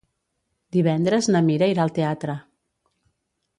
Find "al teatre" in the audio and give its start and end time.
1.85-2.39